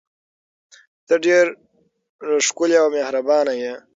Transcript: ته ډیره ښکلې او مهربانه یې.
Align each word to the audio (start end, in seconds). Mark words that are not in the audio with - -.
ته 1.07 1.15
ډیره 1.23 1.51
ښکلې 2.47 2.77
او 2.81 2.87
مهربانه 2.95 3.53
یې. 3.61 3.73